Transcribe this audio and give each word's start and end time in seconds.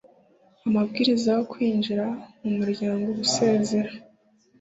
amabwiriza 0.67 1.29
yo 1.37 1.43
kwinjira 1.51 2.05
mu 2.41 2.51
muryango 2.57 3.07
gusezera 3.19 3.91